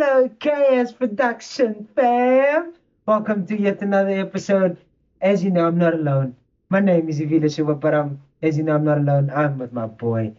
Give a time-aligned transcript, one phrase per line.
[0.00, 2.72] Hello, KS Production fam.
[3.04, 4.78] Welcome to yet another episode.
[5.20, 6.36] As you know, I'm not alone.
[6.70, 9.28] My name is Ivila Shiva, but I'm, as you know, I'm not alone.
[9.28, 10.32] I'm with my boy,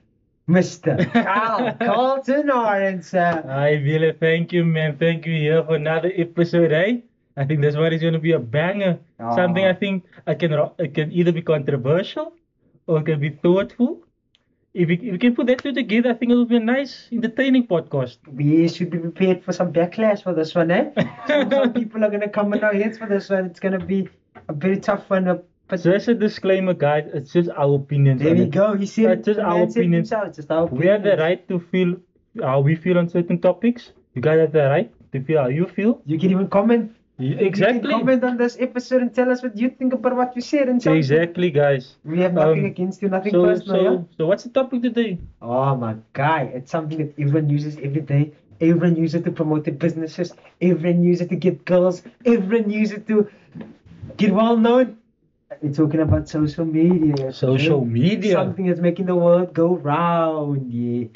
[0.50, 0.98] Mr.
[1.14, 3.12] Carl Carlton Orange.
[3.12, 4.14] Hi, Wille.
[4.20, 4.98] Thank you, man.
[4.98, 7.02] Thank you here for another episode, eh?
[7.38, 8.98] I think this one is going to be a banger.
[9.36, 12.34] Something I think I can it can either be controversial
[12.88, 14.02] or it can be thoughtful.
[14.74, 16.60] If we, if we can put that two together, I think it will be a
[16.62, 18.18] nice, entertaining podcast.
[18.32, 20.92] We should be prepared for some backlash for this one, eh?
[21.28, 23.46] some, some people are going to come on our heads for this one.
[23.48, 24.08] It's going to be
[24.48, 25.28] a very tough one.
[25.28, 27.10] uh, But Just a disclaimer, guys.
[27.14, 28.22] It's just our opinions.
[28.22, 28.52] there we it.
[28.52, 28.76] go.
[28.76, 29.32] He said That's it.
[29.34, 30.10] just our man said it opinions.
[30.38, 31.98] just our We have the right to feel
[32.42, 33.92] how we feel on certain topics.
[34.16, 36.02] You guys have the right to feel how you feel.
[36.06, 36.96] You can even comment.
[37.22, 37.92] Exactly.
[37.92, 40.86] comment on this episode and tell us what you think about what we said and
[40.86, 41.96] Exactly, guys.
[42.04, 43.84] We have nothing Um, against you, nothing So, personal.
[43.84, 43.90] yeah?
[43.90, 45.20] so, so what's the topic today?
[45.42, 48.32] Oh my guy, it's something that everyone uses every day.
[48.60, 50.34] Everyone uses it to promote their businesses.
[50.62, 52.04] Everyone uses it to get girls.
[52.26, 53.28] Everyone uses it to
[54.18, 54.98] get well known.
[55.62, 57.32] We're talking about social media.
[57.34, 57.86] Social okay?
[57.90, 58.34] media.
[58.34, 60.72] Something that's making the world go round.
[60.72, 61.08] Yeah.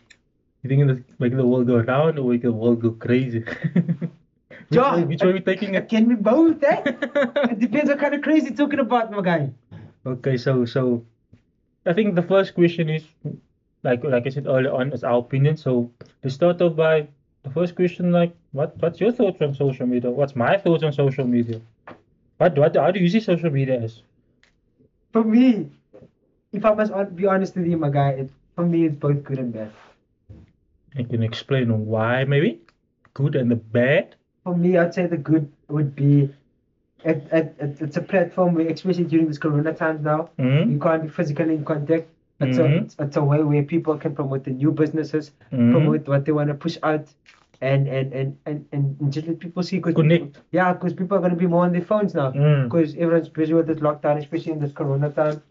[0.62, 3.44] You think it's making the world go round or making the world go crazy?
[4.70, 6.82] which, way, which way we taking It can be both, eh?
[6.86, 9.52] it depends what kind of crazy you're talking about, my guy.
[10.06, 11.04] okay, so so
[11.86, 13.04] I think the first question is
[13.84, 15.58] like like I said earlier on is our opinion.
[15.58, 15.92] So
[16.24, 17.08] to start off by
[17.44, 20.10] the first question, like what what's your thoughts on social media?
[20.10, 21.62] What's my thoughts on social media?
[22.38, 24.02] What what how do you see social media as?
[25.14, 25.70] For me,
[26.52, 29.40] if I must be honest with you, my guy, it, for me, it's both good
[29.40, 29.72] and bad.
[30.96, 32.62] You can explain on why maybe
[33.14, 34.16] good and the bad.
[34.46, 36.30] For me, I'd say the good would be
[37.04, 40.72] it, it, it, it's a platform where, especially during this corona times now, Mm?
[40.72, 42.08] you can't be physically in contact.
[42.40, 42.84] It's, a, Mhm.
[42.84, 45.72] it's, it's a way where people can promote the new businesses, Mhm.
[45.72, 47.06] promote what they want to push out,
[47.62, 49.80] and and, and, and, and just let people see.
[49.80, 50.24] Cause Connect.
[50.26, 52.32] People, yeah, because people are going to be more on their phones now.
[52.32, 52.64] Mm.
[52.66, 55.42] Because everyone's busy with this lockdown, especially in this corona time.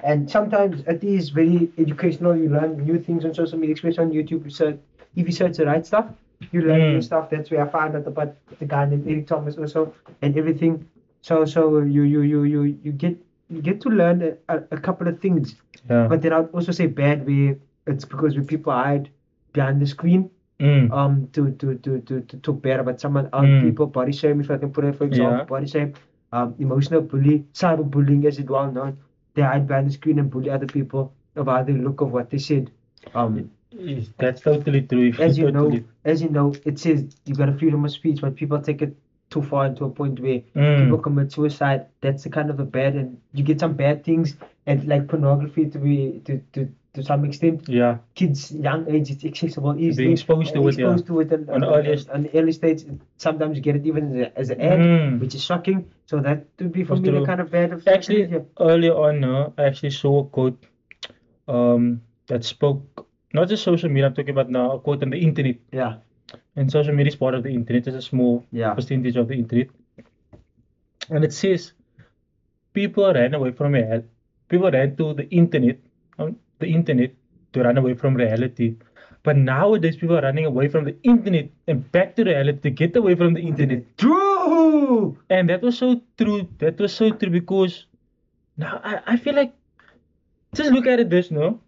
[0.00, 2.36] And sometimes it is very educational.
[2.36, 4.52] You learn new things on social media, especially on YouTube.
[4.52, 4.78] So
[5.16, 6.06] if you search the right stuff,
[6.52, 6.92] you learn Mm.
[6.94, 7.30] new stuff.
[7.30, 10.84] That's where I found out about the guy named Eric Thomas also and everything.
[11.22, 13.16] So so you you you you you get
[13.50, 15.54] you get to learn a, a, couple of things.
[15.90, 16.06] Yeah.
[16.08, 17.56] But then I'd also say bad where
[17.86, 19.10] it's because when people hide
[19.52, 20.30] behind the screen
[20.60, 20.92] Mm.
[20.92, 23.62] um to to to to, to talk bad about someone else Mm.
[23.62, 25.44] people body shame if I can put it for example Yeah.
[25.54, 25.94] body shame
[26.32, 28.92] um emotional bully cyberbullying as it well known
[29.34, 32.38] they hide behind the screen and bully other people about the look of what they
[32.38, 32.70] said
[33.16, 35.12] um Yes, That's totally true.
[35.18, 38.36] as you know as you know it says you got a freedom of speech but
[38.36, 38.96] people take it
[39.30, 40.84] too far into a point where Mm.
[40.84, 44.36] people commit suicide that's the kind of a bad and you get some bad things
[44.66, 47.98] and like pornography to be to to to some extent Yeah.
[48.14, 50.84] kids young age it's accessible easily Being exposed to it, yeah.
[50.86, 52.84] exposed to it and, On the earliest- on the early stage
[53.16, 54.04] sometimes you get it even
[54.36, 55.18] as, an ad Mm.
[55.20, 57.88] which is shocking so that would be for That's me the kind of bad of
[57.88, 58.22] Actually,
[58.60, 60.58] earlier on, uh, I actually saw a quote
[61.48, 64.06] um, that spoke not just social media.
[64.06, 65.56] I'm talking about now a quote on the internet.
[65.72, 65.94] yeah
[66.56, 67.86] And social media is part of the internet.
[67.88, 68.74] It's a small Yeah.
[68.74, 69.68] percentage of the internet.
[71.10, 71.72] And it says
[72.72, 74.06] people ran away from reality.
[74.48, 75.78] People ran to the internet,
[76.18, 77.12] um, the internet,
[77.52, 78.74] to run away from reality.
[79.22, 82.96] But nowadays, people are running away from the internet and back to reality to get
[82.96, 83.84] away from the internet.
[83.96, 86.48] true And that was so true.
[86.58, 87.86] That was so true because
[88.56, 89.54] now I, I feel like
[90.54, 91.60] just look at it this no.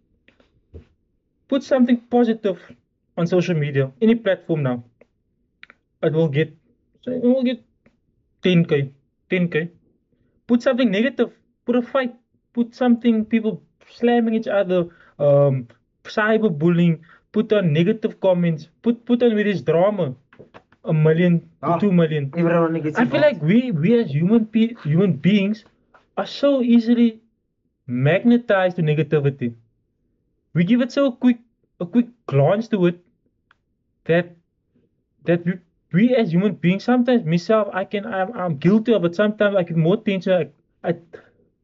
[1.48, 2.58] Put something positive
[3.16, 4.84] on social media, any platform now.
[6.02, 6.54] It will get
[7.06, 7.62] it will get
[8.42, 8.90] 10k,
[9.30, 9.70] 10k.
[10.46, 11.30] Put something negative,
[11.64, 12.14] put a fight,
[12.52, 13.62] put something people
[13.98, 15.68] slamming each other, um
[16.04, 17.00] cyberbullying,
[17.32, 20.14] put on negative comments, put put on with this drama.
[20.84, 21.78] A million to Ah.
[21.78, 22.30] two million.
[22.36, 25.64] everyone gets I feel like we we as human pe- human beings
[26.16, 27.20] are so easily
[27.86, 29.54] magnetized to negativity.
[30.56, 31.38] We give it so quick
[31.84, 32.98] a quick glance to it
[34.06, 34.34] that
[35.24, 35.54] that we,
[35.92, 39.14] we as human beings sometimes myself I can I'm, I'm guilty of it.
[39.14, 40.32] Sometimes I give more attention.
[40.32, 40.94] I, I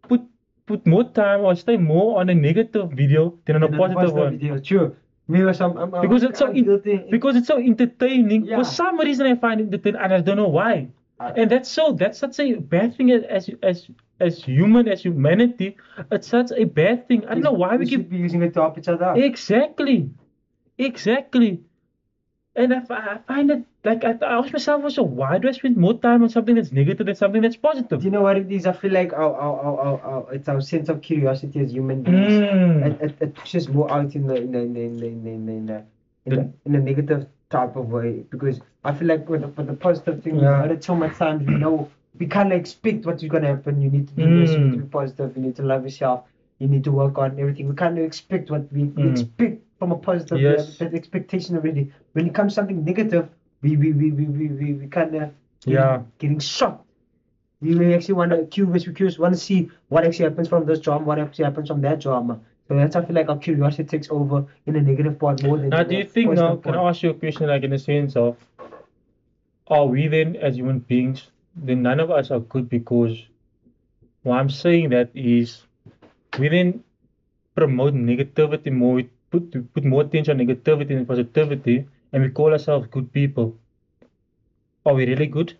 [0.09, 0.21] put
[0.67, 4.13] put more time or stay more on a negative video than on a And positive
[4.25, 4.39] one.
[4.39, 4.95] video true
[5.29, 8.45] me I'm, I'm, Because it's so I'm in- because it's so entertaining.
[8.47, 8.59] Yeah.
[8.59, 10.89] For some reason, I find it entertaining, and I don't know why.
[11.21, 13.89] And that's so that's such a bad thing as as
[14.21, 15.77] as human as humanity.
[16.11, 17.27] It's such a bad thing.
[17.27, 19.19] I don't know why we should keep be using it to help each other out.
[19.19, 20.11] exactly,
[20.79, 21.61] exactly.
[22.55, 25.77] And I, I find it like I, I ask myself also, why do I spend
[25.77, 28.01] more time on something that's negative than something that's positive?
[28.01, 28.67] Do you know what it is?
[28.67, 32.03] I feel like our, our, our, our, our it's our sense of curiosity as human
[32.03, 32.33] beings.
[32.33, 32.87] Mm.
[32.87, 35.25] It, it, it pushes more out in the in the in the in the, in
[35.25, 35.85] the, in the,
[36.27, 39.67] in the, in the negative type of way because I feel like with the, with
[39.69, 40.51] the positive thing, Yeah.
[40.63, 41.47] we heard it so much times.
[41.47, 43.81] We know we can't expect what is gonna happen.
[43.81, 44.53] You need to do this.
[44.53, 44.87] You need to Mm.
[44.87, 45.37] be positive.
[45.37, 46.25] You need to love yourself.
[46.59, 47.69] You need to work on everything.
[47.69, 49.11] We can't expect what we, Mm.
[49.13, 50.41] expect from a positive.
[50.41, 50.79] Yes.
[50.81, 51.85] We have that expectation already.
[52.15, 53.29] When it comes to something negative,
[53.63, 55.31] we we we we we, we, we kind of
[55.65, 56.03] Yeah.
[56.19, 56.87] getting shocked.
[57.61, 60.67] We, we actually want to curious, we curious, want to see what actually happens from
[60.67, 62.41] this drama, what actually happens from that drama.
[62.69, 65.71] So that's I feel like our curiosity takes over in a negative part more than
[65.71, 66.57] Now, do you think now?
[66.57, 68.37] positive Can I ask you a question, like in the sense of,
[69.67, 71.29] are we then as human beings?
[71.55, 73.27] Then none of us are good because
[74.23, 75.67] why I'm saying that is
[76.39, 76.83] we then
[77.55, 78.95] promote negativity more.
[78.95, 83.57] We put put more attention on negativity than positivity, and we call ourselves good people.
[84.87, 85.57] Are we really good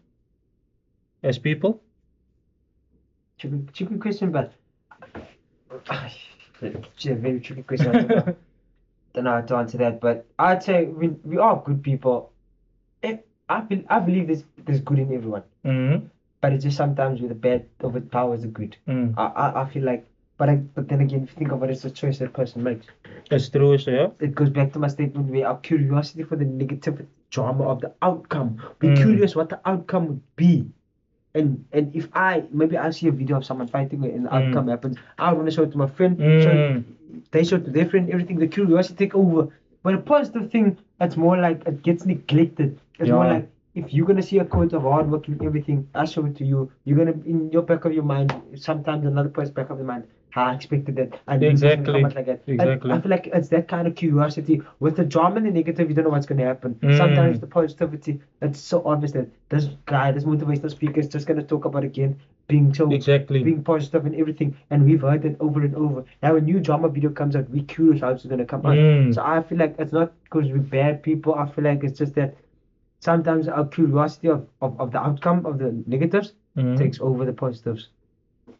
[1.23, 1.83] as people?
[3.39, 4.53] Tricky, tricky question, but
[6.63, 7.89] it's a very tricky question.
[7.97, 8.37] I don't know,
[9.15, 12.33] don't know how to answer that, but I'd say we, we are good people.
[13.03, 13.17] Eh,
[13.49, 16.07] I, be, I believe there's, there's good in everyone, Mm-hmm.
[16.41, 18.77] but it's just sometimes with the bad overpowers the good.
[18.89, 19.15] Mm.
[19.17, 20.07] I, I, I feel like,
[20.39, 22.63] but I, but then again, if you think of it, it's a choice that person
[22.63, 22.87] makes.
[23.31, 24.09] That's true, so yeah.
[24.21, 27.93] it goes back to my statement where our curiosity for the negative drama of the
[28.03, 28.61] outcome.
[28.79, 28.97] Be Mm.
[28.97, 30.67] curious what the outcome would be.
[31.35, 34.35] And and if I maybe I see a video of someone fighting and the Mm.
[34.49, 36.17] outcome happens, I want to show it to my friend.
[36.43, 36.79] Show Mm.
[36.79, 38.11] it, they show it to their friend.
[38.11, 39.49] Everything the curiosity take over.
[39.83, 42.79] But a positive thing, it's more like it gets neglected.
[42.99, 46.05] It's more like if you're gonna see a quote of hard work and everything, I
[46.05, 46.71] show it to you.
[46.85, 50.05] You're gonna in your back of your mind, sometimes another person's back of the mind.
[50.35, 51.21] I expected that.
[51.29, 52.05] I knew gonna come Exactly.
[52.05, 52.41] out like that.
[52.47, 52.91] And Exactly.
[52.93, 54.63] I feel like it's that kind of curiosity.
[54.81, 56.75] With the drama and the negative, you don't know what's going to happen.
[56.83, 56.97] Mm.
[56.97, 61.39] Sometimes the positivity, it's so obvious that this guy, this motivational speaker is just going
[61.39, 62.17] to talk about again
[62.49, 63.43] being so Exactly.
[63.43, 64.57] being positive and everything.
[64.71, 66.03] And we've heard it over and over.
[66.23, 68.77] Now a new drama video comes out, we're curious how it's going to come out.
[68.77, 69.15] Mm.
[69.15, 71.35] So I feel like it's not because we're bad people.
[71.35, 72.37] I feel like it's just that
[73.03, 76.77] sometimes our curiosity of, of, of the outcome of the negatives Mm.
[76.79, 77.91] takes over the positives.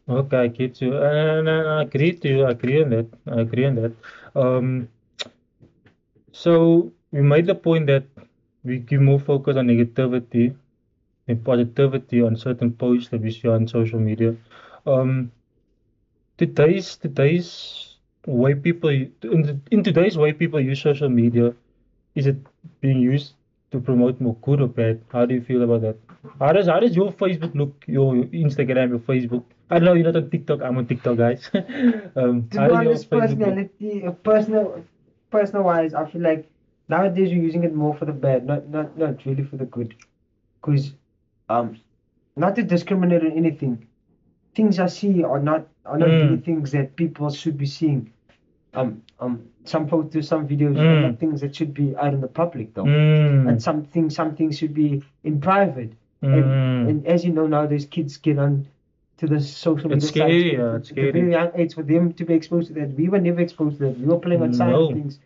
[0.09, 0.97] Okay, I get you.
[0.97, 2.43] And I agree to you.
[2.45, 3.07] I agree on that.
[3.27, 3.93] I agree on that.
[4.35, 4.89] Um,
[6.33, 8.05] so we made the point that
[8.63, 10.55] we give more focus on negativity
[11.27, 14.35] than positivity on certain posts that we see on social media.
[14.85, 15.31] Um,
[16.37, 17.97] today's today's
[18.27, 21.53] way people in, the- in today's way people use social media,
[22.15, 22.37] is it
[22.81, 23.33] being used
[23.73, 25.01] to promote more good or bad?
[25.11, 25.97] How do you feel about that?
[26.39, 27.83] How does how does your Facebook look?
[27.87, 28.13] Your
[28.45, 29.43] Instagram, your Facebook?
[29.69, 29.93] I don't know.
[29.93, 30.61] You're not on TikTok.
[30.61, 31.49] I'm on TikTok, guys.
[32.15, 33.21] um, to be honest, Facebook look?
[33.21, 34.85] personality, uh, personal,
[35.31, 36.49] personal wise, I feel like
[36.89, 39.95] nowadays you're using it more for the bad, not not not really for the good.
[40.61, 40.93] Cause,
[41.49, 41.77] um,
[42.35, 43.87] not to discriminate on anything,
[44.55, 46.21] things I see are not are not Mm.
[46.23, 48.11] really things that people should be seeing.
[48.75, 51.17] Um, um, some photos, some videos Mm.
[51.19, 52.85] things that should be out in the public though.
[52.85, 55.91] Mm, And some things, some things should be in private.
[56.23, 58.65] mm, And, and as you know nowadays, kids get on
[59.17, 61.31] to the social media It's scary, sites yeah, it's a very scary.
[61.31, 62.93] young age for them to be exposed to that.
[62.95, 63.99] We were never exposed to that.
[63.99, 64.87] We were playing on No.
[64.87, 65.19] things.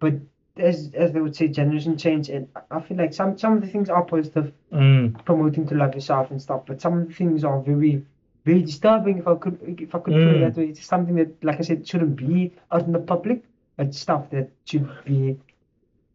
[0.00, 0.14] But
[0.56, 3.66] as as they would say, generation change, and I- feel like some some of the
[3.68, 6.62] things are positive, mm, promoting to love yourself and stuff.
[6.66, 8.02] But some of the things are very
[8.44, 9.18] very disturbing.
[9.18, 10.40] If I could if I could put it Mm.
[10.40, 13.42] that way, it's something that, like I said, shouldn't be out in the public.
[13.78, 15.36] It's stuff that should be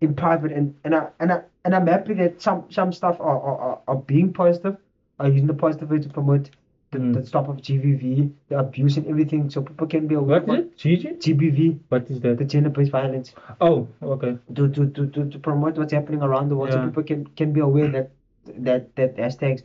[0.01, 3.39] in private and and I and I and I'm happy that some some stuff are
[3.41, 4.77] are, are, being positive,
[5.19, 6.49] are using the positive way to promote
[6.91, 7.13] the, Mm.
[7.15, 10.41] the stop of GBV, the abuse and everything, so people can be aware.
[10.41, 11.19] what is it?
[11.21, 14.37] GBV, What is the gender-based violence, Oh, okay.
[14.55, 17.51] to to, to, to, to promote what's happening around the world, so people can can
[17.53, 18.09] be aware that
[18.69, 19.61] that that hashtags.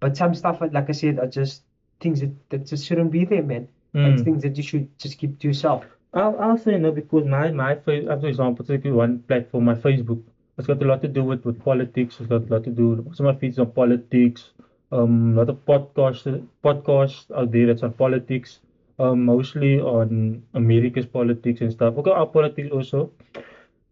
[0.00, 1.62] But some stuff, like I said, are just
[2.00, 3.68] things that, that just shouldn't be there, man.
[3.94, 4.24] It's Mm.
[4.24, 5.84] things that you should just keep to yourself.
[6.14, 10.22] I'll, I'll say no because my my for example, take one platform, my Facebook.
[10.58, 12.16] It's got a lot to do with, with politics.
[12.20, 13.04] It's got a lot to do.
[13.14, 14.50] Some of my feeds on politics.
[14.92, 18.60] Um, a lot of podcasts podcasts out there that's on politics.
[18.98, 21.96] Um, mostly on America's politics and stuff.
[21.98, 23.12] Okay, our politics also.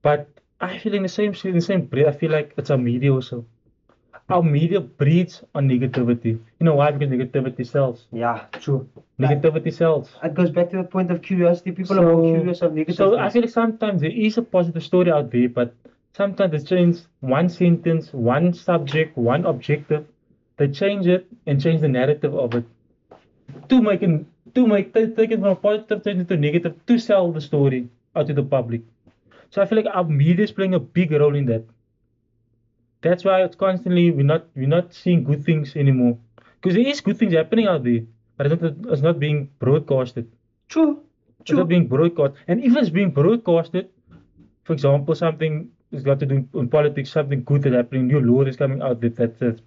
[0.02, 0.28] But
[0.60, 3.12] I feel in the same in the same breath, I feel like it's our media
[3.12, 3.44] also.
[4.28, 6.38] Our media breeds on negativity.
[6.58, 6.90] You know why?
[6.90, 8.06] Because negativity sells.
[8.12, 8.88] Yeah, true.
[9.20, 10.16] Negativity sells.
[10.22, 11.70] It goes back to the point of curiosity.
[11.72, 14.42] People are more So- curious of negative So I feel like sometimes there is a
[14.42, 15.74] positive story out there, but
[16.12, 20.04] sometimes they change one sentence, one subject, one objective.
[20.56, 22.64] They change it and change the narrative of it
[23.68, 26.74] to make it to make ta- take it from a positive change it to negative
[26.86, 28.80] to sell the story out to the public.
[29.50, 31.64] So I feel like our media is playing a big role in that.
[33.06, 36.18] That's why it's constantly we're not we're not seeing good things anymore
[36.56, 38.02] because there is good things happening out there,
[38.36, 40.30] but it's not it's not being broadcasted.
[40.68, 41.02] True.
[41.40, 42.34] It's not being broadcast.
[42.48, 43.90] And if it's being broadcasted,
[44.64, 48.42] for example, something it's got to do in politics, something good that's happening, new law
[48.42, 49.64] is coming out that, that, that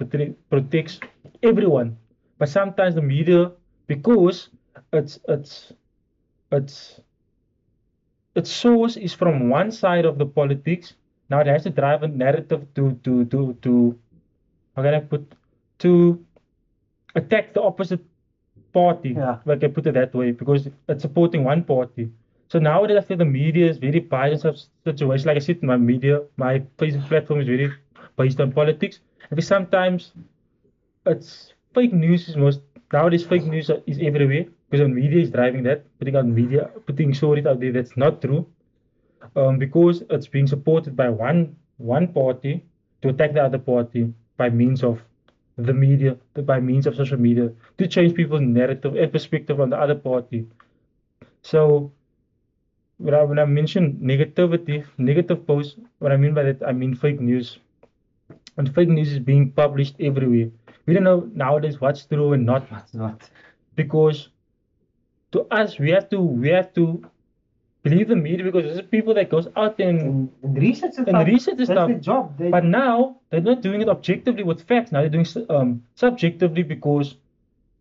[0.49, 0.99] protects
[1.41, 1.97] everyone.
[2.37, 3.51] But sometimes the media,
[3.87, 4.49] because
[4.91, 5.71] it's it's
[6.51, 6.99] it's
[8.35, 10.93] its source is from one side of the politics,
[11.29, 13.97] now it has to drive a narrative to to to to
[14.75, 15.35] how can I put
[15.79, 16.25] to
[17.15, 18.01] attack the opposite
[18.73, 19.09] party.
[19.17, 19.39] Yeah.
[19.45, 22.11] If I can put it that way, because it's supporting one party.
[22.49, 25.27] So nowadays, I feel the media is very biased of situation.
[25.27, 27.71] Like I said, my media, my Facebook platform is very
[28.17, 28.99] based on politics.
[29.29, 30.13] Think sometimes
[31.05, 35.63] it's fake news is most nowadays fake news is everywhere because the media is driving
[35.63, 38.45] that, putting out media, putting stories out there that's not true.
[39.35, 42.63] Um, because it's being supported by one one party
[43.01, 45.01] to attack the other party by means of
[45.57, 49.77] the media, by means of social media, to change people's narrative and perspective on the
[49.77, 50.45] other party.
[51.41, 51.91] So
[52.97, 56.95] when I, when I mention negativity, negative posts, what I mean by that, I mean
[56.95, 57.59] fake news.
[58.57, 60.49] And fake news is being published everywhere.
[60.85, 63.29] We don't know nowadays what's true and not What's not?
[63.75, 64.29] because
[65.31, 67.03] to us we have to we have to
[67.83, 71.15] believe the media because there's people that goes out there and And, research and And
[71.17, 71.27] stuff.
[71.27, 71.87] research That's stuff.
[71.89, 72.37] their job.
[72.37, 74.91] They, but now they're not doing it objectively with facts.
[74.91, 77.15] Now they're doing um subjectively because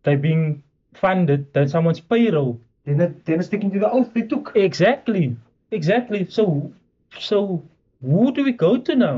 [0.03, 0.63] they're being
[0.93, 2.59] funded than someone's payroll.
[2.85, 4.53] they're not they're not sticking to the oath they took.
[4.55, 5.25] Exactly.
[5.71, 6.25] Exactly.
[6.37, 6.71] So
[7.17, 7.63] so
[8.01, 9.17] who do we go to now?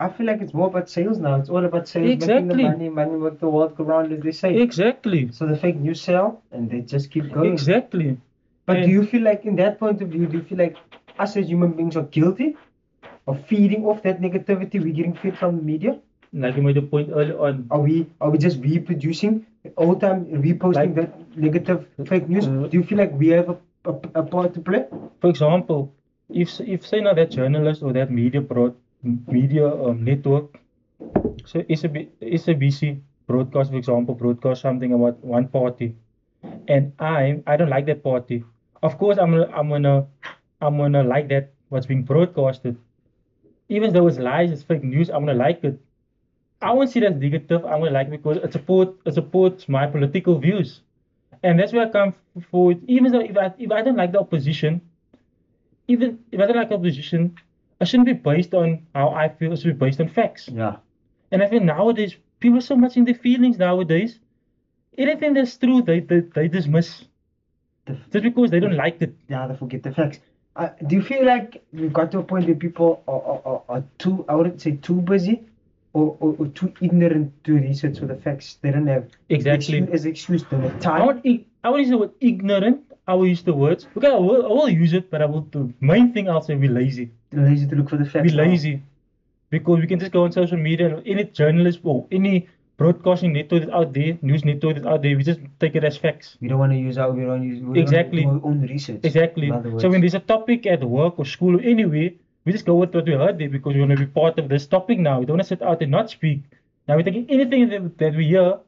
[0.00, 1.34] I feel like it's more about sales now.
[1.40, 2.42] It's all about sales, exactly.
[2.42, 4.50] making the money, money make the world go round, as they say.
[4.66, 5.22] Exactly.
[5.32, 7.52] So the fake news sell, and they just keep going.
[7.52, 8.16] Exactly.
[8.68, 10.76] But do you feel like, in that point of view, do you feel like
[11.18, 12.56] us as human beings are guilty
[13.26, 15.98] of feeding off that negativity we're getting fed from the media?
[16.32, 17.66] Like you made a point earlier on.
[17.70, 19.46] Are we are we just reproducing
[19.76, 22.46] all the time reposting Like- that negative fake news?
[22.46, 23.56] Uh, do you feel like we have a,
[23.92, 24.84] a, a part to play?
[25.22, 25.80] For example,
[26.28, 28.74] if if say now that journalist or that media broad
[29.38, 30.60] media um, network,
[31.46, 35.94] so it's a SABC broadcast, for example, broadcast something about one party,
[36.76, 38.44] and I I don't like that party.
[38.82, 40.06] Of course, I'm gonna I'm gonna
[40.60, 42.76] I'm gonna like that what's being broadcasted,
[43.68, 45.10] even though it's lies, it's fake news.
[45.10, 45.80] I'm gonna like it.
[46.62, 47.64] I won't see that as negative.
[47.64, 50.80] I'm gonna like it because it support it supports my political views,
[51.42, 52.14] and that's where I come
[52.50, 52.80] forward.
[52.88, 54.80] Even though if I if I don't like the opposition,
[55.88, 57.34] even if I don't like opposition,
[57.80, 59.52] I shouldn't be based on how I feel.
[59.52, 60.48] It should be based on facts.
[60.48, 60.76] Yeah.
[61.32, 64.20] And I feel nowadays people are so much in their feelings nowadays.
[64.96, 67.04] Anything that's true, they they, they dismiss
[67.88, 69.14] The, just because they don't like it.
[69.28, 70.18] yeah, they forget the facts.
[70.56, 73.62] Uh, do you feel like we've got to a point where people are, are, are,
[73.68, 75.44] are too, I wouldn't say too busy,
[75.92, 78.58] or, or, or too ignorant to research for the facts?
[78.62, 79.86] They don't have Exactly.
[79.92, 81.06] as excuse, they don't have I time.
[81.06, 81.26] won't,
[81.64, 82.80] I won't use the word ignorant.
[83.06, 83.86] I will use the words.
[83.96, 85.42] Okay, I will, I will use it, but I will.
[85.52, 87.10] The main thing I'll say, be lazy.
[87.32, 88.30] Lazy to look for the facts.
[88.30, 88.82] Be lazy,
[89.50, 93.68] because we can just go on social media and any journalist or any broadcasting network
[93.70, 96.36] out there, news network out there, we just take it as facts.
[96.40, 98.22] We don't want to use our, we don't use, we don't Exactly.
[98.22, 99.00] do our own research.
[99.02, 99.48] Exactly.
[99.48, 99.82] In other words.
[99.82, 102.10] So when there's a topic at work or school or anywhere,
[102.44, 104.48] we just go with what we heard there because we want to be part of
[104.48, 105.18] this topic now.
[105.18, 106.42] We don't want to sit out and not speak.
[106.86, 108.58] Now we're taking anything that, that we hear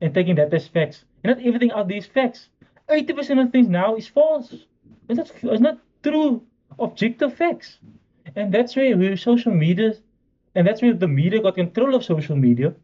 [0.00, 1.04] and taking that as facts.
[1.22, 2.48] And not everything out there is facts.
[2.88, 4.54] 80% of things now is false.
[5.08, 6.42] It's not, it's not true,
[6.78, 7.78] objective facts.
[8.34, 9.92] And that's where, where social media,
[10.54, 12.74] and that's where the media got control of social media.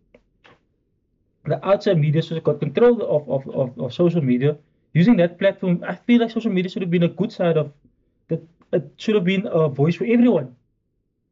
[1.47, 4.57] The outside media so got control of, of, of, of social media.
[4.95, 7.73] Using that platform, I feel like social media should have been a good side of
[8.29, 8.41] that.
[8.73, 10.57] It should have been a voice for everyone,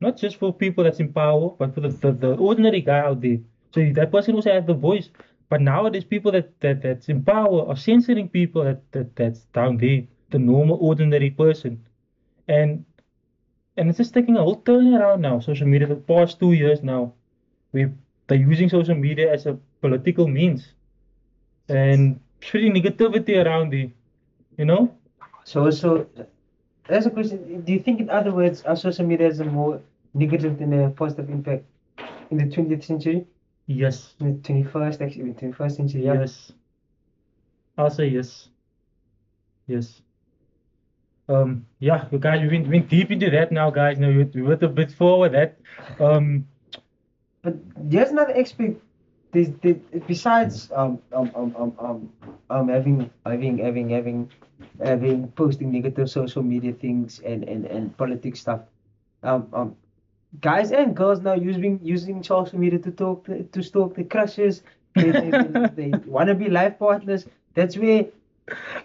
[0.01, 3.21] not just for people that's in power, but for the, the, the ordinary guy out
[3.21, 3.39] there.
[3.75, 5.09] So that person also has the voice.
[5.49, 9.77] But nowadays, people that, that that's in power are censoring people that, that that's down
[9.79, 11.85] there, the normal ordinary person,
[12.49, 12.85] and
[13.77, 15.41] and it's just taking a whole turn around now.
[15.41, 17.13] Social media the past two years now,
[17.73, 17.89] we
[18.27, 20.73] they're using social media as a political means,
[21.69, 23.91] and spreading negativity around there.
[24.57, 24.95] You know?
[25.45, 26.07] So, so
[26.89, 27.63] that's a question.
[27.63, 29.81] Do you think, in other words, our social media has a more
[30.15, 31.65] negative than a positive impact
[32.31, 33.27] in the 20th century,
[33.67, 34.15] Yes.
[34.21, 36.05] in the 21st, actually, in the 21st century?
[36.05, 36.15] Yeah.
[36.15, 36.53] Yes.
[37.79, 38.49] I'll say yes.
[39.67, 40.03] Yes.
[41.29, 43.99] Um, yeah, you guys, we've been, been deep into that now, guys.
[43.99, 45.59] Now we, we went a bit forward that.
[45.99, 46.47] Um,
[47.43, 48.81] But there's another aspect.
[49.33, 49.75] There's, there,
[50.07, 52.13] besides um, um, um, um, um,
[52.51, 54.31] um, having, having, having, having,
[54.85, 58.61] having posting negative social media things and, and, and politics stuff.
[59.23, 59.77] Um, um,
[60.41, 64.63] guys and girls now using using social media to talk to, to stalk their crushes.
[64.95, 67.27] They, they, they, they want to be life partners.
[67.55, 68.07] That's where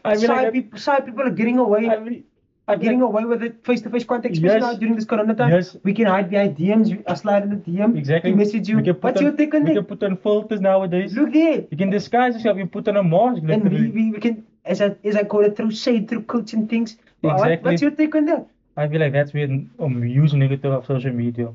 [0.05, 1.89] I mean, shy like, people, shy people are getting away.
[1.89, 2.23] I mean,
[2.67, 4.61] are getting away with it face-to-face contact, especially Yes.
[4.61, 5.51] now during this corona time.
[5.51, 5.77] Yes.
[5.83, 6.91] We can hide behind DMs.
[7.07, 7.97] I slide in the DM.
[7.97, 8.31] Exactly.
[8.31, 8.77] To message you.
[8.77, 9.75] We can put What's on, your take on We that?
[9.75, 11.15] can put on filters nowadays.
[11.15, 11.65] Look there.
[11.71, 12.57] You can disguise yourself.
[12.57, 13.41] You put on a mask.
[13.47, 16.59] And we, we, we can, as I, as I call it, through shade, through coaching
[16.61, 16.97] and things.
[17.21, 17.71] What- Exactly.
[17.71, 18.47] what's your take on that?
[18.75, 19.47] I feel like that's where
[19.79, 21.51] um, huge negative of social media,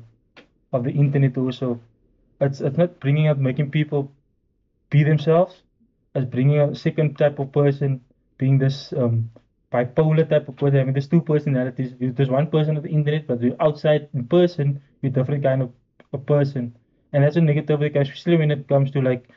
[0.73, 1.79] of the internet also.
[2.41, 4.11] It's it's not bringing up making people
[4.89, 5.61] be themselves.
[6.15, 8.01] It's bringing a second type of person,
[8.37, 9.29] being this um
[9.73, 11.93] bipolar type of person, I mean, there's two personalities.
[11.99, 15.71] There's one person on the internet, but you're outside in person, you're different kind of
[16.13, 16.75] a person.
[17.13, 19.29] And that's a negative, like, especially when it comes to like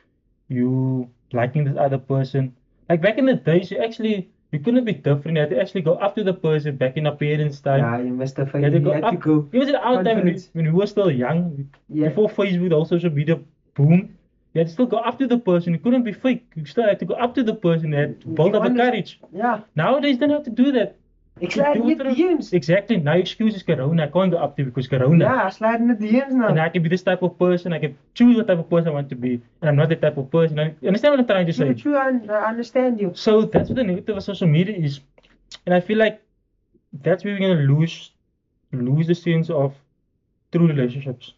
[0.49, 2.55] you liking this other person.
[2.89, 5.35] Like back in the days, you actually you couldn't be different.
[5.37, 7.79] You had to actually go up to the person back in our parents' time.
[7.79, 9.11] Yeah, you missed the You had to You go had up.
[9.11, 9.49] to go.
[9.51, 12.07] It was in our time when we, when we were still young, Yeah.
[12.09, 13.39] before Facebook, all social media
[13.75, 14.15] boom.
[14.57, 15.73] You had to still go up to the person.
[15.73, 16.51] You couldn't be fake.
[16.55, 17.91] You still had to go up to the person.
[17.91, 19.19] You had to build up the courage.
[19.31, 19.59] Yeah.
[19.75, 20.95] Nowadays, they don't have to do that.
[21.39, 22.53] It's You like do with it through- DMs.
[22.53, 22.97] Exactly.
[22.97, 24.05] Now excuse is Corona.
[24.05, 25.25] I can't go up to because Corona.
[25.25, 26.47] Yeah, I slide in the DMs now.
[26.47, 27.71] And I can be this type of person.
[27.71, 29.33] I can choose what type of person I want to be.
[29.61, 30.57] And I'm not that type of person.
[30.59, 31.71] I- understand what I'm trying to say?
[31.75, 33.11] true, I, I understand you.
[33.13, 34.99] So that's what the negative of social media is.
[35.67, 36.19] And I feel like
[37.03, 38.09] that's where we're gonna lose
[38.71, 39.75] lose the sense of
[40.51, 41.33] true relationships.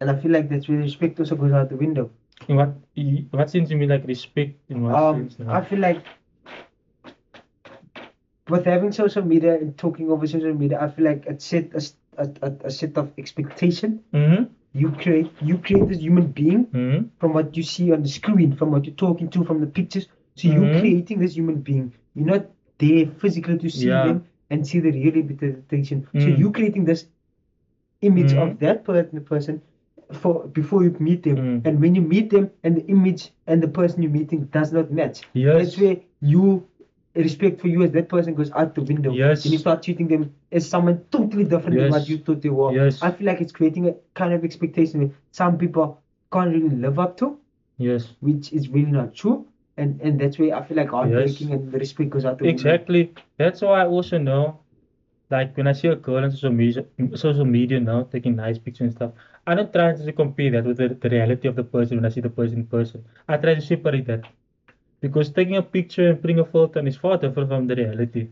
[0.00, 2.10] And I feel like that's where respect also goes out the window.
[2.50, 5.54] In what in what sense you mean like respect in what Um, sense now?
[5.54, 6.02] I feel like
[8.48, 11.82] with having social media and talking over social media, I feel like it set a
[12.64, 14.00] a set of expectation.
[14.12, 14.42] Mm-hmm.
[14.82, 17.06] You create you create this human being Mm-hmm.
[17.20, 20.06] from what you see on the screen, from what you're talking to, from the pictures.
[20.36, 20.80] So you're Mhm.
[20.80, 21.86] creating this human being.
[22.14, 22.44] You're not
[22.84, 24.04] there physically to see Yeah.
[24.08, 26.06] them and see the real representation.
[26.18, 26.38] So Mm.
[26.40, 27.06] you're creating this
[28.10, 29.62] image of that per- person
[30.12, 31.36] for before you meet them.
[31.36, 31.66] Mm.
[31.66, 34.90] And when you meet them and the image and the person you're meeting does not
[34.90, 35.22] match.
[35.32, 35.58] Yes.
[35.58, 36.66] That's where you
[37.14, 39.12] respect for you as that person goes out the window.
[39.12, 39.44] Yes.
[39.44, 42.72] And you start treating them as someone totally different than what you thought they were.
[42.72, 43.02] Yes.
[43.02, 46.00] I feel like it's creating a kind of expectation that some people
[46.32, 47.38] can't really live up to
[47.78, 48.12] Yes.
[48.20, 49.46] which is really not true.
[49.76, 52.60] And and that's where I feel like heartbreaking and the respect goes out the window.
[52.60, 53.14] Exactly.
[53.38, 54.60] That's why I also know
[55.30, 58.86] like when I see a girl on social media social media now taking nice pictures
[58.88, 59.12] and stuff,
[59.46, 62.10] I don't try to compare that with the, the reality of the person when I
[62.10, 63.04] see the person in person.
[63.28, 64.24] I try to separate that.
[65.00, 68.28] Because taking a picture and putting a photo on is far different from the reality.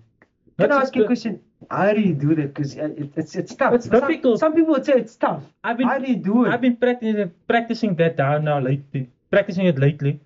[0.59, 1.41] Can I ask you a question?
[1.71, 2.55] How do you do that?
[2.55, 3.75] Because it, it's it's tough.
[3.75, 4.41] It's Some- difficult.
[4.41, 5.43] Some, people would say it's tough.
[5.65, 6.51] I've been How do you do it?
[6.51, 9.09] I've been practicing practicing that down now lately.
[9.31, 10.21] Practicing it lately.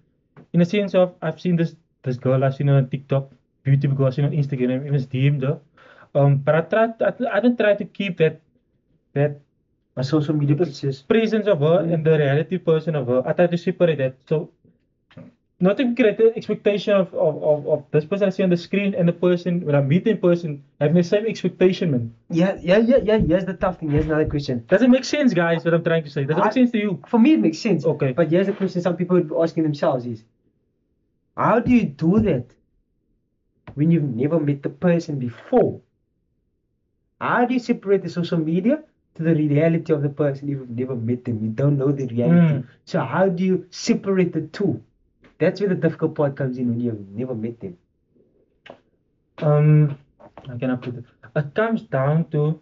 [0.53, 3.31] In the sense of I've seen this this girl I've seen her on TikTok,
[3.63, 5.61] beautiful girl I've seen her on Instagram, even DM'd her.
[6.15, 8.41] Um, but I try I, I don't try to keep that
[9.13, 9.41] that
[9.97, 11.03] My social media pictures.
[11.03, 13.23] presence of her and the reality person of her.
[13.27, 14.17] I try to separate that.
[14.27, 14.51] So
[15.61, 18.57] not to create the expectation of, of, of, of this person I see on the
[18.57, 22.15] screen and the person when I meet in person having the same expectation, man.
[22.31, 23.19] Yeah, yeah, yeah, yeah.
[23.19, 23.91] Here's the tough thing.
[23.91, 24.65] Here's another question.
[24.67, 25.65] Does it make sense, guys?
[25.65, 26.25] What I'm trying to say?
[26.25, 27.03] Does it I- make sense to you?
[27.07, 27.85] For me, it makes sense.
[27.85, 28.13] Okay.
[28.13, 30.25] But here's the question some people would be asking themselves is,
[31.37, 32.47] how do you do that
[33.75, 35.81] when you've never met the person before?
[37.21, 38.83] How do you separate the social media
[39.23, 41.43] the reality of the person if you've never met them?
[41.43, 42.55] You don't know the reality.
[42.55, 42.67] Mm.
[42.85, 44.83] So how do you separate the two?
[45.39, 47.77] That's where the difficult part comes in when you've never met them.
[49.39, 49.99] Um,
[50.47, 51.05] how can I put it?
[51.35, 52.61] It comes down to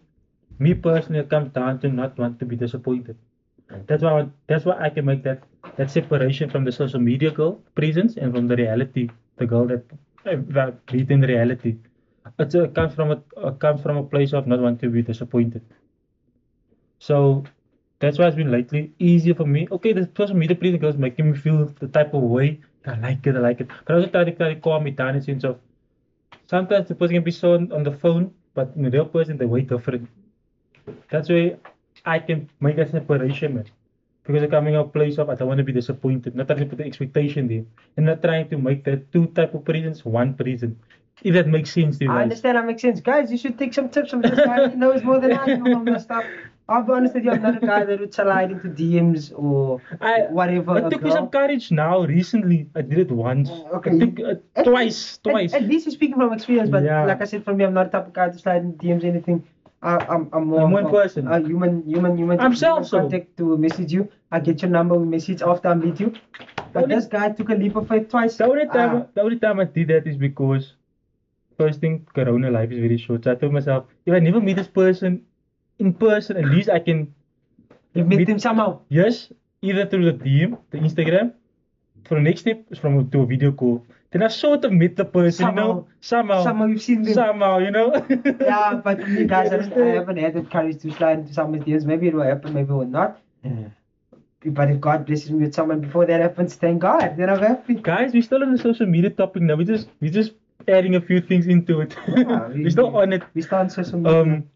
[0.59, 1.19] me personally.
[1.19, 3.17] It comes down to not want to be disappointed.
[3.87, 5.43] That's why I that's why I can make that
[5.77, 9.83] that separation from the social media girl presence and from the reality, the girl that
[10.25, 11.77] uh, that meet in reality.
[12.39, 14.89] It's a, it comes from a it comes from a place of not wanting to
[14.89, 15.63] be disappointed.
[17.01, 17.43] So
[17.97, 19.67] that's why it's been lately easier for me.
[19.71, 22.59] Okay, the social media girl is making me feel the type of way.
[22.85, 23.69] I like it, I like it.
[23.85, 25.57] But I also try to, try to calm me down in the sense of
[26.45, 29.37] sometimes the person can be so on, on the phone, but in the real person
[29.37, 30.07] they way different.
[31.09, 31.57] That's why
[32.05, 33.65] I can make a separation, man.
[34.23, 36.65] Because I'm coming out place of I don't want to be disappointed, not trying to
[36.67, 37.65] put the expectation there,
[37.97, 40.77] and not trying to make that two type of presence one present.
[41.23, 42.23] If that makes sense to you I guys.
[42.23, 42.99] understand that makes sense.
[42.99, 44.69] Guys, you should take some tips from this guy.
[44.69, 46.25] He knows more than I know on this stuff.
[46.69, 49.81] I'll be honest with you, I'm not a guy that would slide into DMs or
[49.99, 50.77] I whatever.
[50.77, 52.05] It a took me some courage now.
[52.05, 53.49] Recently, I did it once.
[53.49, 55.53] Okay, took, uh, At twice, least- at- twice.
[55.53, 57.03] At, least you're speaking from experience, but Yeah.
[57.05, 59.03] like I said, for me, I'm not the type of guy to slide in DMs
[59.03, 59.43] or anything.
[59.83, 61.27] I, I'm, I'm more Human of person.
[61.27, 62.39] A human, human, human.
[62.39, 62.99] I'm human self-so.
[63.01, 64.07] contact to message you.
[64.31, 66.13] I get your number, we message after I meet you.
[66.71, 68.37] But Only- this guy took a leap of faith twice.
[68.37, 70.75] The only time, Ah, the only time I did that is because
[71.57, 73.23] first thing, Corona life is very short.
[73.25, 75.23] So I told myself, if I never meet this person
[75.81, 77.13] in person, at least I can
[77.93, 78.79] you met meet- him somehow.
[78.89, 81.33] Yes, either through the DM, the Instagram.
[82.05, 83.85] For the next step is from to a video call.
[84.11, 87.13] then I sort of meet the person, you know, somehow, Somehow you've seen them.
[87.13, 87.87] somehow, you know.
[88.41, 91.63] yeah, but me guys, I, don't- I haven't had the courage to slide into someone's
[91.63, 91.85] DMs.
[91.85, 93.19] Maybe it will happen, maybe it will not.
[94.43, 97.15] But if God blesses me with someone before that happens, thank God.
[97.17, 97.75] Then I'm happy.
[97.75, 99.55] Guys, we're still on the social media topic now.
[99.55, 100.33] We just we just
[100.67, 101.95] adding a few things into it.
[102.07, 103.23] Yeah, we- we're still on it.
[103.35, 104.21] We still on social media.
[104.21, 104.49] Um,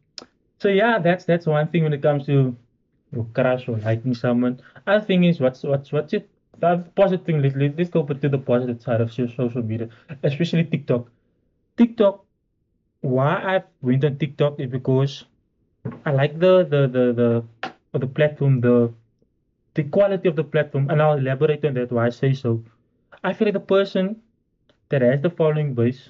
[0.60, 2.56] so yeah, that's that's one thing when it comes to
[3.13, 4.60] your crush or liking someone.
[4.88, 6.30] Other thing is what's what's what's it?
[6.60, 7.41] The positive thing.
[7.41, 9.89] Let's let- let's go to the positive side of social media,
[10.24, 11.10] especially TikTok.
[11.78, 12.24] TikTok.
[13.02, 15.26] Why I went on TikTok is because
[16.06, 18.94] I like the the the the the platform the
[19.76, 22.63] the quality of the platform, and I'll elaborate on that why I say so.
[23.24, 24.22] I feel like the person
[24.89, 26.10] that has the following base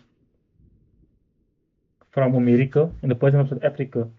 [2.10, 4.10] from America and the person from South Africa.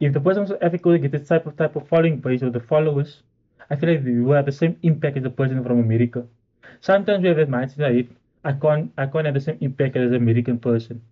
[0.00, 2.60] If the person South Africa gets this type of type of following base or the
[2.60, 3.22] followers,
[3.70, 6.26] I feel like we will have the same impact as the person from America.
[6.80, 8.06] Sometimes we have that mindset that
[8.44, 11.02] I can't I can't have the same impact as an American person.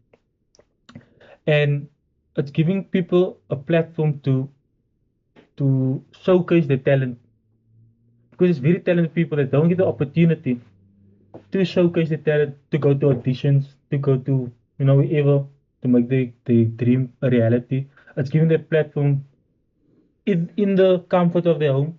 [1.46, 1.88] And
[2.36, 4.48] it's giving people a platform to
[5.56, 7.18] to showcase their talent.
[8.30, 10.60] Because it's very talented people that don't get the opportunity
[11.52, 15.44] to showcase their talent, to go to auditions, to go to, you know, wherever,
[15.82, 17.86] to make their, their dream a reality.
[18.16, 19.24] It's giving that platform
[20.26, 21.98] in, in the comfort of their home.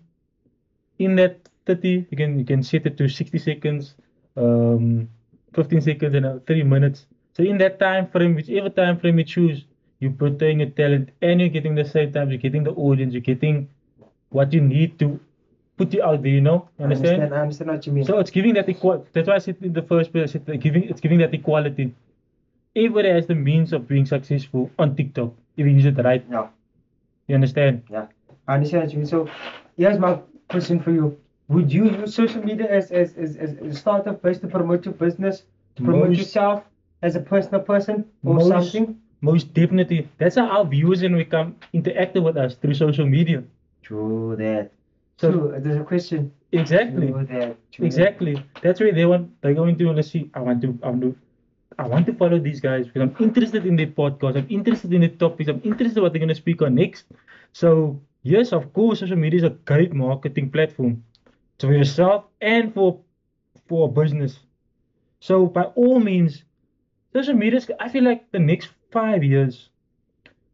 [1.00, 3.96] In that 30, you can you can set it to 60 seconds,
[4.38, 5.10] um,
[5.54, 7.06] 15 seconds, and uh, 30 minutes.
[7.34, 9.66] So in that time frame, whichever time frame you choose,
[10.00, 13.22] you're portraying your talent and you're getting the same time, you're getting the audience, you're
[13.22, 13.68] getting
[14.30, 15.20] what you need to
[15.78, 16.70] put you out there, you know?
[16.80, 17.16] I Understand?
[17.16, 18.06] understand, I understand what you mean.
[18.06, 19.06] So it's giving that equal.
[19.12, 21.94] That's why I said in the first place, I said giving it's giving that equality.
[22.76, 26.24] Everybody has the means of being successful on TikTok you use it right.
[26.30, 26.48] yeah,
[27.28, 27.84] You understand?
[27.90, 28.08] yeah.
[28.48, 29.06] I understand you.
[29.06, 29.28] So
[29.78, 31.18] here's my question for you.
[31.48, 34.94] Would you use social media as as, as, as a startup base to promote your
[34.94, 35.44] business,
[35.78, 36.64] to promote Most- yourself
[37.02, 39.00] as a personal person or Most- something?
[39.22, 40.08] Most definitely.
[40.20, 43.44] That's how our viewers and we come interactive with us through social media.
[43.82, 44.70] True that.
[45.18, 45.56] So- True.
[45.56, 46.32] Uh, there's a question.
[46.52, 47.08] Exactly.
[47.12, 47.58] True that.
[47.72, 48.36] True Exactly.
[48.62, 49.30] That's where they want.
[49.42, 50.30] They're going to want to see.
[50.34, 50.78] I want to.
[50.84, 51.16] I want to.
[51.80, 54.38] I want to follow these guys because I'm interested in their podcast.
[54.38, 55.50] I'm interested in the topics.
[55.50, 57.06] I'm interested in what they're going to speak on next.
[57.54, 61.04] So yes, of course, social media is a great marketing platform.
[61.60, 63.02] For yourself and for
[63.68, 64.40] for business.
[65.20, 66.44] So by all means,
[67.14, 67.58] social media.
[67.58, 69.70] is- I feel like the next five years,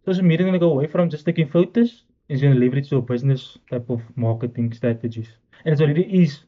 [0.06, 2.04] social media is going to go away from just taking photos.
[2.30, 5.30] It's going to leverage to a business type of marketing strategies,
[5.66, 6.40] and it's already is.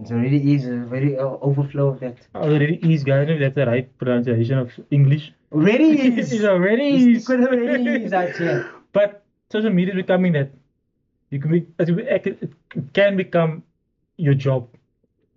[0.00, 0.70] It's already easy.
[0.94, 2.16] Very uh, overflow of that.
[2.34, 3.22] Already is, guys.
[3.22, 5.32] I don't know if that's the right pronunciation of English.
[5.52, 6.32] Already is.
[6.32, 7.30] it's already It's is.
[7.30, 8.64] already is.
[8.92, 10.50] But social media is becoming that.
[11.30, 13.62] You can be, it it can become
[14.16, 14.68] your job.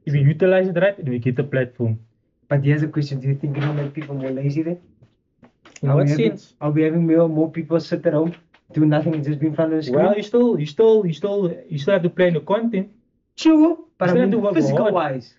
[0.05, 1.99] If you utilize it right, and we get the platform.
[2.47, 4.79] But here's a question: Do you think it will make people more lazy then?
[5.81, 6.53] In Are what we having- sense?
[6.61, 8.33] Are we having more more people sit at home,
[8.71, 10.03] do nothing, and just be in front of the screen?
[10.05, 12.89] Well, you still, you still, you still, you still have to plan your content.
[13.37, 15.33] True, but I mean to work physical wise.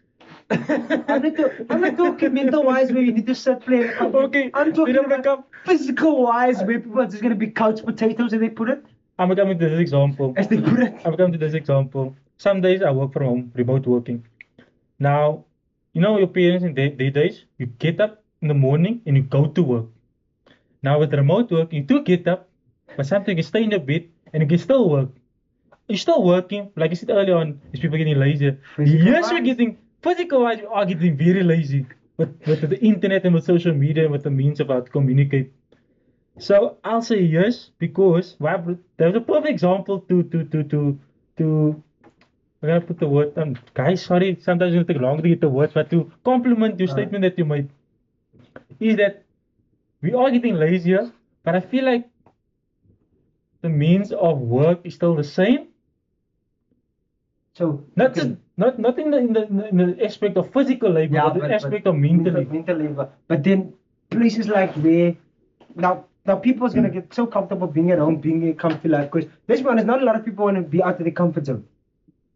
[0.51, 3.91] I'm not, talk- I'm not talking mental wise where you need to sit play.
[3.97, 8.43] Okay, I'm talking about physical wise where people are just gonna be couch potatoes and
[8.43, 8.85] they put it.
[9.19, 10.35] I'm gonna come into this example.
[10.37, 10.95] As they put it.
[11.05, 12.15] I'm coming to this example.
[12.37, 14.25] Some days I work from home, remote working.
[14.99, 15.45] Now,
[15.93, 19.17] you know your parents in their, their days, you get up in the morning and
[19.17, 19.87] you go to work.
[20.83, 22.49] Now with remote work, you do get up,
[22.97, 25.11] but sometimes you stay in your bed and you can still work.
[25.89, 28.57] You're still working, like I said earlier on, is people getting lazy.
[28.77, 33.25] Physical yes, we're getting physical wise, we are getting very lazy with, with the internet
[33.25, 35.53] and with social media and with the means of how to communicate.
[36.39, 38.57] So I'll say yes because why
[38.97, 40.99] there's a perfect example to to to to
[41.39, 41.83] to
[42.63, 45.41] I'm gonna put the word um guys sorry sometimes it's gonna take long to get
[45.41, 46.93] the words but to compliment your Uh.
[46.93, 47.69] statement that you made
[48.81, 49.25] is that
[50.03, 51.11] we are getting lazier
[51.45, 52.09] but I feel like
[53.63, 55.69] the means of work is still the same
[57.59, 61.15] So not just not not in the in the in the aspect of physical labor
[61.17, 62.53] Yeah, but the aspect but of mental labor.
[62.53, 63.09] mental labor.
[63.29, 63.73] But then
[64.11, 65.15] places like where
[65.77, 69.11] now now people's gonna get so comfortable being at home, being a comfy life.
[69.11, 71.17] Because let's be honest, not a lot of people want to be out of their
[71.23, 71.65] comfort zone.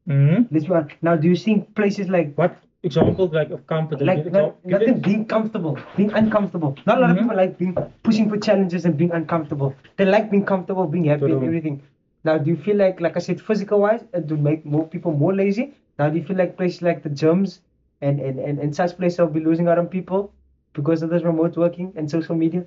[0.06, 0.96] hmm Let's be honest.
[1.02, 4.00] Now, do you think places like What examples like of comfort?
[4.10, 6.74] like not, nothing being comfortable, being uncomfortable.
[6.86, 7.16] Not a lot Mhm.
[7.16, 7.74] of people like being
[8.08, 9.74] pushing for challenges and being uncomfortable.
[9.96, 11.80] They like being comfortable, being happy, and everything.
[12.28, 15.12] Now, do you feel like, like I said, physical wise, it would make more people
[15.12, 15.72] more lazy?
[15.98, 17.60] Now, do you feel like places like the gyms
[18.08, 20.26] and and and, and such places will be losing out on people
[20.78, 22.66] because of this remote working and social media?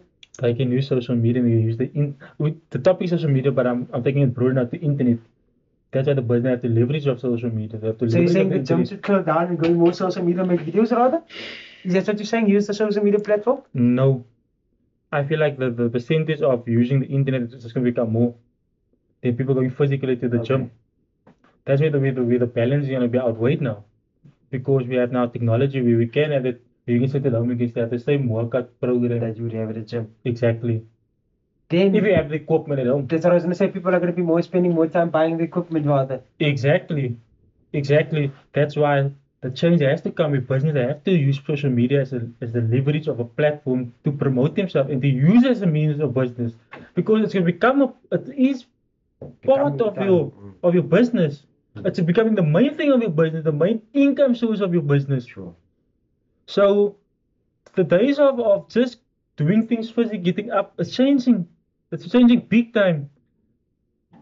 [0.50, 2.10] I can use social media, we use the in
[2.78, 5.24] the topic is social media, but I'm I'm taking it broader now to internet.
[5.94, 7.80] That's why the business have to leverage of social media.
[7.80, 10.30] They have to So you're saying the gyms should close down and go more social
[10.34, 11.24] media, make videos rather?
[11.84, 12.54] Is that what you're saying?
[12.60, 13.66] Use the social media platform?
[13.74, 14.12] No.
[15.20, 18.14] I feel like the, the percentage of using the internet is just going to become
[18.22, 18.34] more.
[19.22, 20.48] Then people going physically to the Okay.
[20.48, 20.72] gym.
[21.66, 23.84] That's where the, where the, where the balance is going to be outweighed now.
[24.50, 27.48] Because we have now technology where we can have it, we can sit at home,
[27.48, 29.20] we can at the same workout program.
[29.20, 30.10] That you would have at the gym.
[30.26, 30.84] Exactly.
[31.70, 33.08] Then If you have the equipment at home.
[33.08, 33.70] that's what I was gonna say.
[33.70, 36.22] People are gonna be more spending more time buying the equipment rather.
[36.40, 37.16] Exactly.
[37.72, 38.32] Exactly.
[38.54, 40.74] That's why the change has to come with business.
[40.74, 44.12] They have to use social media as a as the leverage of a platform to
[44.12, 46.52] promote themselves and to use as a means of business.
[46.96, 48.66] Because it's gonna become a it is
[49.46, 50.54] part of your Mm.
[50.64, 51.46] of your business.
[51.76, 55.26] It's becoming the main thing of your business, the main income source of your business.
[55.26, 55.56] Sure.
[56.46, 56.98] So
[57.76, 59.00] the days of, of just
[59.38, 61.48] doing things physically, getting up, it's changing.
[61.92, 63.10] It's changing big time.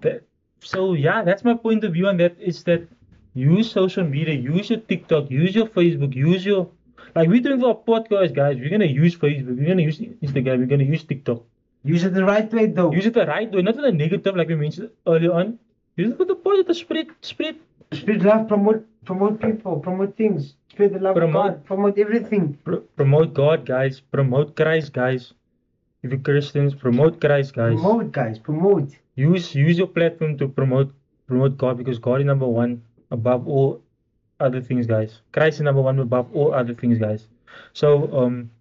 [0.02, 0.24] That,
[0.60, 2.88] so yeah, that's my point of view on that is that
[3.34, 6.70] use social media, use your TikTok, use your Facebook, use your
[7.16, 8.58] like we're doing for our podcast, guys.
[8.58, 11.44] We're gonna use Facebook, we're gonna use Instagram, we're gonna use TikTok.
[11.84, 12.92] Use it the right way though.
[12.92, 15.58] Use it the right way, not in a negative like we mentioned earlier on.
[15.96, 17.56] Use it for the positive, spread spread
[17.94, 20.54] Spread love, promote promote people, promote things.
[20.72, 22.58] Spread the love Promote- of God, promote everything.
[22.64, 24.00] Pro- promote God, guys.
[24.00, 25.34] Promote Christ, guys.
[26.04, 27.74] If you're Christians, promote Christ, guys.
[27.74, 28.92] Promote guys, promote.
[29.16, 30.94] Use use your platform to promote
[31.28, 33.82] promote God because God is number one above all
[34.40, 35.22] other things, guys.
[35.32, 37.28] Christ is number one above all other things, guys.
[37.74, 38.52] So um,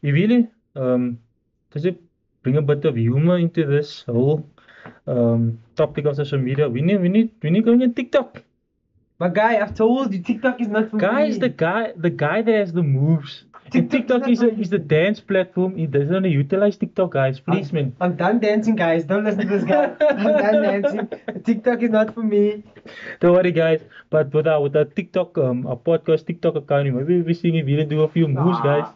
[0.00, 1.18] you really um,
[1.70, 2.00] does it
[2.44, 4.46] bring a bit of humor into this whole
[5.06, 6.68] um topic of social media?
[6.68, 8.42] We need we need we need going on TikTok.
[9.18, 11.40] But guy, I've told you, TikTok is not for Guys, me.
[11.40, 13.44] the guy the guy that has the moves.
[13.70, 15.76] TikTok TikTok is a, is the dance platform.
[15.76, 17.40] He doesn't to utilize TikTok, guys.
[17.40, 17.94] Please, man.
[18.00, 19.04] I'm done dancing, guys.
[19.04, 19.94] Don't listen to this guy.
[20.00, 21.08] I'm done dancing.
[21.44, 22.62] TikTok is not for me.
[23.20, 23.80] Don't worry, guys.
[24.10, 27.56] But with our with our TikTok um our podcast TikTok account, maybe we'll be seeing
[27.56, 28.86] if we do a few moves, guys.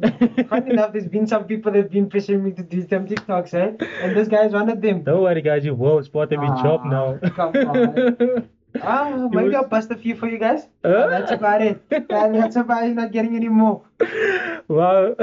[0.48, 3.54] Funny enough, there's been some people that have been pressuring me to do some TikToks,
[3.54, 3.86] eh?
[4.02, 5.02] And this guy is one of them.
[5.02, 5.64] Don't worry, guys.
[5.64, 6.02] You will.
[6.06, 7.18] Part of your job Ah, now.
[7.30, 8.48] come on.
[8.82, 10.66] Ah, maybe was- I'll bust a few for you guys.
[10.84, 11.06] Huh?
[11.08, 11.88] That's about it.
[11.90, 12.94] That- That's about it.
[12.94, 13.82] Not getting any more.
[14.68, 15.14] wow.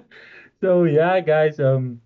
[0.60, 1.60] so yeah, guys.
[1.60, 2.00] Um,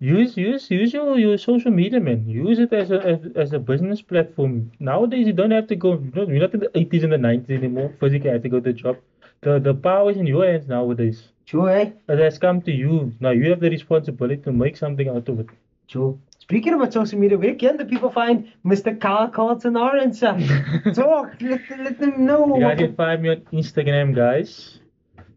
[0.00, 2.26] use use use your your social media, man.
[2.28, 4.72] Use it as a as, as a business platform.
[4.80, 5.92] Nowadays, you don't have to go.
[5.94, 7.92] You we're not in the 80s and the 90s anymore.
[8.00, 8.96] Physically, have to go to the job.
[9.42, 11.22] The the power is in your hands nowadays.
[11.44, 11.90] Sure, eh?
[12.08, 13.12] It has come to you.
[13.20, 15.48] Now you have the responsibility to make something out of it.
[15.86, 16.16] Sure.
[16.50, 19.00] Speaking about social media, where can the people find Mr.
[19.00, 20.18] Carl Carlton Orange?
[20.96, 21.36] Talk.
[21.40, 22.58] Let, let them know.
[22.58, 24.80] You can find me on Instagram, guys.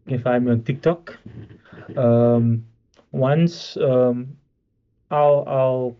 [0.06, 1.16] You can find me on TikTok.
[1.96, 2.66] Um,
[3.12, 4.36] once um,
[5.12, 5.96] I'll I'll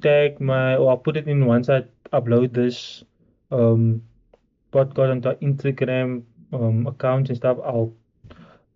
[0.00, 3.02] tag my or I'll put it in once I upload this
[3.50, 4.02] um
[4.72, 6.22] podcast onto Instagram
[6.52, 7.58] um accounts and stuff.
[7.64, 7.92] I'll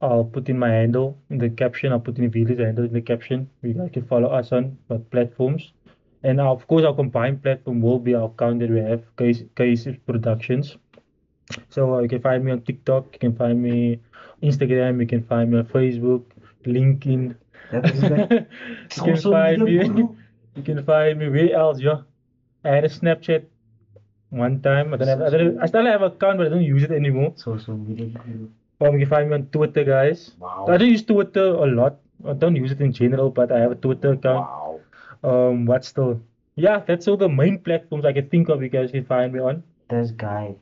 [0.03, 1.93] I'll put in my handle in the caption.
[1.93, 3.49] I'll put in Vili's handle in the caption.
[3.63, 5.73] You guys can follow us on what platforms.
[6.25, 9.43] And our, of course, our combined platform will be our account that we have, Case,
[9.57, 10.77] Case Productions.
[11.71, 14.01] So uh, you can find me on TikTok, you can find me
[14.43, 16.25] Instagram, you can find me on Facebook,
[16.65, 17.37] LinkedIn.
[17.71, 18.47] That is good.
[18.97, 20.09] you can find me.
[20.55, 22.03] You can find me where else, yeah.
[22.63, 23.47] I had a Snapchat
[24.29, 24.93] one time.
[24.93, 25.23] I don't have.
[25.23, 27.33] I, don't, I still have an account, but I don't use it anymore.
[27.37, 28.21] Social media.
[28.83, 28.91] Guru.
[28.91, 30.33] Or you can find me on Twitter, guys.
[30.39, 30.67] Wow.
[30.69, 31.99] I don't use Twitter a lot.
[32.27, 34.47] I don't use it in general, but I have a Twitter account.
[34.47, 34.81] Wow.
[35.25, 36.21] Um, what's still?
[36.57, 38.63] Yeah, that's all the main platforms I can think of.
[38.63, 39.63] You guys can find me on.
[39.89, 40.55] This guy.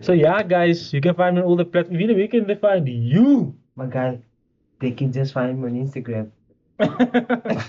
[0.00, 1.98] So yeah, guys, you can find me on all the platforms.
[2.02, 3.54] We can find you.
[3.76, 4.20] My guy.
[4.80, 6.30] They can just find me on Instagram.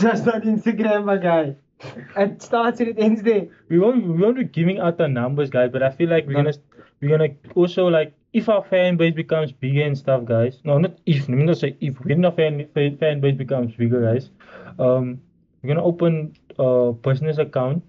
[0.00, 1.54] Just on Instagram, my guy.
[2.16, 3.46] It starts and it ends there.
[3.68, 5.70] we won't we won't be giving out the numbers, guys.
[5.72, 6.42] But I feel like we're No.
[6.42, 6.54] gonna
[7.00, 10.60] we're gonna also like if our fan base becomes bigger and stuff, guys.
[10.64, 11.28] No, not if.
[11.28, 11.94] Me not say if.
[12.04, 14.30] When our fan fan fan base becomes bigger, guys.
[14.78, 15.20] Um,
[15.62, 17.82] we're gonna open a business account.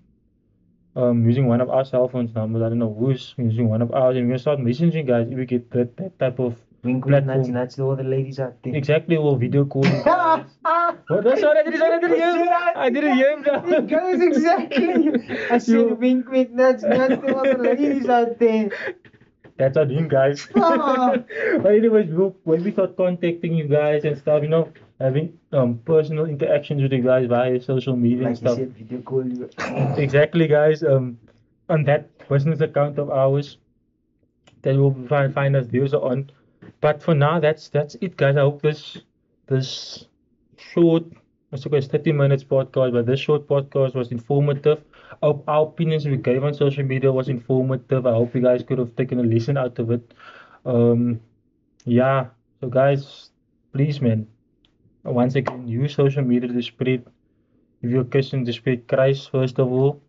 [0.96, 2.64] Um, using one of our cell phones numbers.
[2.64, 5.38] I don't know who's using one of ours, and we're gonna start messaging guys if
[5.38, 6.56] we get that, that type of
[6.88, 7.54] Wink, wink, nudge, Platform.
[7.54, 8.76] nudge to all the ladies out there.
[8.76, 9.92] exactly or video calling.
[10.04, 10.48] What?
[11.10, 12.50] No, sorry, I didn't, I didn't hear him.
[12.86, 13.44] I didn't hear him.
[13.74, 15.38] It goes exactly.
[15.52, 18.70] I said You- wink, wink, nudge, nudge to all the ladies out there.
[19.58, 20.48] That's our name, guys.
[20.56, 21.16] Ah.
[21.64, 25.80] but anyways, we'll, when we start contacting you guys and stuff, you know, having um
[25.86, 28.58] personal interactions with you guys via social media and Like you stuff.
[28.58, 29.50] said, video call you.
[30.06, 30.84] Exactly, guys.
[30.84, 31.18] Um,
[31.70, 33.58] on that business account of ours,
[34.62, 36.30] that will find find us there so on.
[36.82, 38.36] But for now, that's that's it, guys.
[38.38, 38.98] I hope this
[39.48, 40.06] this
[40.58, 41.04] short,
[41.52, 44.84] I suppose, 30 minutes podcast, but this short podcast was informative.
[45.22, 48.06] Our, our opinions we gave on social media was informative.
[48.06, 50.14] I hope you guys could have taken a lesson out of it.
[50.66, 51.20] Um,
[51.86, 52.28] yeah.
[52.62, 53.32] So guys,
[53.74, 54.28] please, man.
[55.04, 57.06] Once again, use social media to spread.
[57.82, 60.02] If you're a Christian, to spread Christ first of all,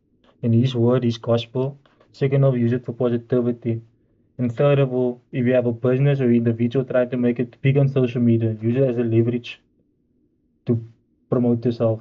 [0.43, 1.79] and His word, His gospel.
[2.13, 3.81] Second of use it for positivity.
[4.39, 7.57] And third of all, if you have a business or individual trying to make it
[7.61, 9.61] big on social media, use it as a leverage
[10.67, 10.81] to
[11.29, 12.01] promote yourself.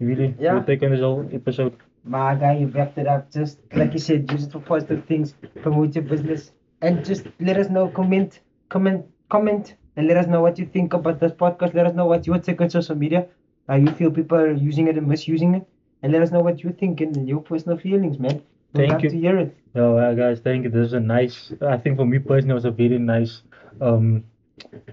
[0.00, 0.62] Really, Yeah.
[0.62, 1.74] take on this whole episode.
[2.04, 3.30] My guy, you wrapped it up.
[3.30, 7.56] Just like you said, use it for positive things, promote your business, and just let
[7.56, 11.74] us know, comment, comment, comment, and let us know what you think about this podcast.
[11.74, 13.26] Let us know what your take on social media.
[13.68, 15.66] Uh, you feel people are using it and misusing it,
[16.02, 18.42] and let us know what you think and your personal feelings, man.
[18.74, 19.10] We'd Thank love you.
[19.10, 19.56] to hear it.
[19.76, 20.70] Oh, well, guys, thank you.
[20.70, 21.52] This is a nice.
[21.60, 23.42] I think for me personally, it was a very nice
[23.80, 24.24] um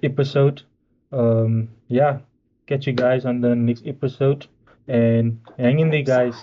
[0.04, 0.63] episode.
[1.12, 2.20] Um, yeah.
[2.67, 4.48] Catch you guys on the next episode,
[4.88, 6.36] and hang in there, guys.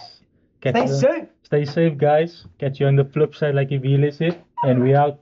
[0.61, 1.29] Catch Stay you- safe.
[1.43, 2.45] Stay safe, guys.
[2.59, 5.19] Catch you on the flip side, like Evila said, and we out.